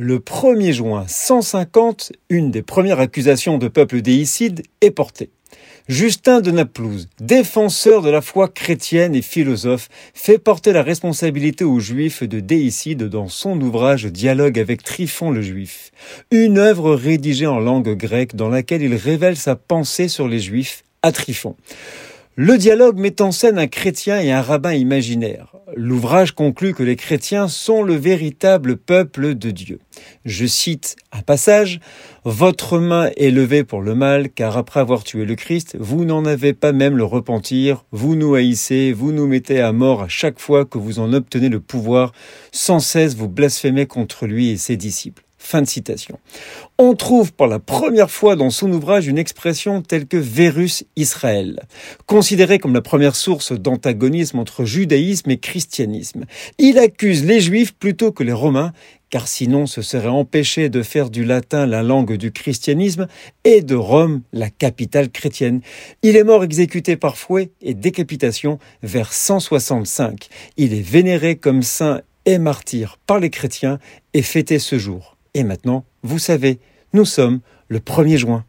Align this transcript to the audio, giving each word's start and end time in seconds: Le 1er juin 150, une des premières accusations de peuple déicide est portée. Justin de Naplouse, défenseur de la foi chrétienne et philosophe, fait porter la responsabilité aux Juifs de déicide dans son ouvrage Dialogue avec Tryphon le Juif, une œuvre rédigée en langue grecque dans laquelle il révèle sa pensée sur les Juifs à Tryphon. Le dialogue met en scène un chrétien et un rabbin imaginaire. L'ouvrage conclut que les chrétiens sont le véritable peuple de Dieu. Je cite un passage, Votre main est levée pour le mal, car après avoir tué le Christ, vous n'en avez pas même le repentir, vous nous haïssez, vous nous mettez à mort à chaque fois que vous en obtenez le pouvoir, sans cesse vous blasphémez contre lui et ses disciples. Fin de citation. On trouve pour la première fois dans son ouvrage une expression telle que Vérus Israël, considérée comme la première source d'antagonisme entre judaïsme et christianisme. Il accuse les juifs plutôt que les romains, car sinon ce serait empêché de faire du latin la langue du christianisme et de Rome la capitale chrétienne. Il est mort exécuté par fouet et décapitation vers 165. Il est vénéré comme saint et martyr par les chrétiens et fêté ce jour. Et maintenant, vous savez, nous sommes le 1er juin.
Le 0.00 0.20
1er 0.20 0.70
juin 0.70 1.06
150, 1.08 2.12
une 2.30 2.52
des 2.52 2.62
premières 2.62 3.00
accusations 3.00 3.58
de 3.58 3.66
peuple 3.66 4.00
déicide 4.00 4.62
est 4.80 4.92
portée. 4.92 5.30
Justin 5.88 6.40
de 6.40 6.52
Naplouse, 6.52 7.08
défenseur 7.18 8.00
de 8.00 8.08
la 8.08 8.20
foi 8.20 8.46
chrétienne 8.46 9.16
et 9.16 9.22
philosophe, 9.22 9.88
fait 10.14 10.38
porter 10.38 10.72
la 10.72 10.84
responsabilité 10.84 11.64
aux 11.64 11.80
Juifs 11.80 12.22
de 12.22 12.38
déicide 12.38 13.08
dans 13.08 13.26
son 13.26 13.60
ouvrage 13.60 14.04
Dialogue 14.04 14.60
avec 14.60 14.84
Tryphon 14.84 15.32
le 15.32 15.42
Juif, 15.42 15.90
une 16.30 16.58
œuvre 16.58 16.94
rédigée 16.94 17.48
en 17.48 17.58
langue 17.58 17.96
grecque 17.96 18.36
dans 18.36 18.50
laquelle 18.50 18.82
il 18.82 18.94
révèle 18.94 19.36
sa 19.36 19.56
pensée 19.56 20.06
sur 20.06 20.28
les 20.28 20.38
Juifs 20.38 20.84
à 21.02 21.10
Tryphon. 21.10 21.56
Le 22.36 22.56
dialogue 22.56 23.00
met 23.00 23.20
en 23.20 23.32
scène 23.32 23.58
un 23.58 23.66
chrétien 23.66 24.20
et 24.20 24.30
un 24.30 24.42
rabbin 24.42 24.74
imaginaire. 24.74 25.56
L'ouvrage 25.80 26.32
conclut 26.32 26.74
que 26.74 26.82
les 26.82 26.96
chrétiens 26.96 27.46
sont 27.46 27.84
le 27.84 27.94
véritable 27.94 28.76
peuple 28.76 29.36
de 29.36 29.52
Dieu. 29.52 29.78
Je 30.24 30.44
cite 30.44 30.96
un 31.12 31.22
passage, 31.22 31.78
Votre 32.24 32.80
main 32.80 33.10
est 33.16 33.30
levée 33.30 33.62
pour 33.62 33.80
le 33.80 33.94
mal, 33.94 34.28
car 34.28 34.56
après 34.56 34.80
avoir 34.80 35.04
tué 35.04 35.24
le 35.24 35.36
Christ, 35.36 35.76
vous 35.78 36.04
n'en 36.04 36.24
avez 36.24 36.52
pas 36.52 36.72
même 36.72 36.96
le 36.96 37.04
repentir, 37.04 37.84
vous 37.92 38.16
nous 38.16 38.34
haïssez, 38.34 38.92
vous 38.92 39.12
nous 39.12 39.28
mettez 39.28 39.60
à 39.60 39.70
mort 39.70 40.02
à 40.02 40.08
chaque 40.08 40.40
fois 40.40 40.64
que 40.64 40.78
vous 40.78 40.98
en 40.98 41.12
obtenez 41.12 41.48
le 41.48 41.60
pouvoir, 41.60 42.10
sans 42.50 42.80
cesse 42.80 43.14
vous 43.14 43.28
blasphémez 43.28 43.86
contre 43.86 44.26
lui 44.26 44.48
et 44.48 44.56
ses 44.56 44.76
disciples. 44.76 45.27
Fin 45.40 45.62
de 45.62 45.68
citation. 45.68 46.18
On 46.78 46.94
trouve 46.94 47.32
pour 47.32 47.46
la 47.46 47.60
première 47.60 48.10
fois 48.10 48.34
dans 48.34 48.50
son 48.50 48.72
ouvrage 48.72 49.06
une 49.06 49.18
expression 49.18 49.82
telle 49.82 50.06
que 50.06 50.16
Vérus 50.16 50.84
Israël, 50.96 51.62
considérée 52.06 52.58
comme 52.58 52.74
la 52.74 52.82
première 52.82 53.14
source 53.14 53.52
d'antagonisme 53.52 54.40
entre 54.40 54.64
judaïsme 54.64 55.30
et 55.30 55.38
christianisme. 55.38 56.24
Il 56.58 56.78
accuse 56.78 57.24
les 57.24 57.40
juifs 57.40 57.72
plutôt 57.72 58.10
que 58.10 58.24
les 58.24 58.32
romains, 58.32 58.72
car 59.10 59.28
sinon 59.28 59.66
ce 59.66 59.80
serait 59.80 60.08
empêché 60.08 60.68
de 60.68 60.82
faire 60.82 61.08
du 61.08 61.24
latin 61.24 61.66
la 61.66 61.82
langue 61.82 62.16
du 62.16 62.32
christianisme 62.32 63.06
et 63.44 63.62
de 63.62 63.76
Rome 63.76 64.22
la 64.32 64.50
capitale 64.50 65.08
chrétienne. 65.08 65.60
Il 66.02 66.16
est 66.16 66.24
mort 66.24 66.44
exécuté 66.44 66.96
par 66.96 67.16
fouet 67.16 67.50
et 67.62 67.74
décapitation 67.74 68.58
vers 68.82 69.12
165. 69.12 70.28
Il 70.56 70.74
est 70.74 70.82
vénéré 70.82 71.36
comme 71.36 71.62
saint 71.62 72.02
et 72.26 72.38
martyr 72.38 72.98
par 73.06 73.20
les 73.20 73.30
chrétiens 73.30 73.78
et 74.14 74.22
fêté 74.22 74.58
ce 74.58 74.78
jour. 74.78 75.17
Et 75.38 75.44
maintenant, 75.44 75.84
vous 76.02 76.18
savez, 76.18 76.58
nous 76.92 77.04
sommes 77.04 77.38
le 77.68 77.78
1er 77.78 78.16
juin. 78.16 78.44